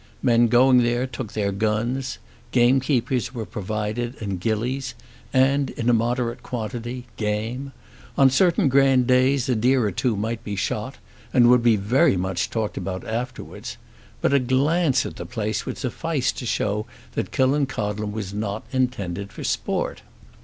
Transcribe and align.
Men 0.23 0.47
going 0.47 0.79
there 0.81 1.05
took 1.05 1.33
their 1.33 1.51
guns. 1.51 2.17
Gamekeepers 2.51 3.35
were 3.35 3.45
provided 3.45 4.19
and 4.19 4.39
gillies, 4.39 4.95
and, 5.31 5.69
in 5.69 5.91
a 5.91 5.93
moderate 5.93 6.41
quantity, 6.41 7.05
game. 7.17 7.71
On 8.17 8.27
certain 8.31 8.67
grand 8.67 9.05
days 9.05 9.47
a 9.47 9.53
deer 9.53 9.85
or 9.85 9.91
two 9.91 10.15
might 10.15 10.43
be 10.43 10.55
shot, 10.55 10.95
and 11.31 11.51
would 11.51 11.61
be 11.61 11.75
very 11.75 12.17
much 12.17 12.49
talked 12.49 12.77
about 12.77 13.05
afterwards. 13.05 13.77
But 14.21 14.33
a 14.33 14.39
glance 14.39 15.05
at 15.05 15.17
the 15.17 15.25
place 15.27 15.67
would 15.67 15.77
suffice 15.77 16.31
to 16.31 16.47
show 16.47 16.87
that 17.13 17.31
Killancodlem 17.31 18.11
was 18.11 18.33
not 18.33 18.63
intended 18.73 19.31
for 19.31 19.43
sport. 19.43 20.01